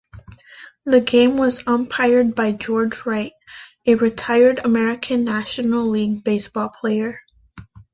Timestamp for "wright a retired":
3.05-4.59